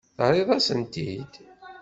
[0.17, 1.33] Terriḍ-asen-tent-id?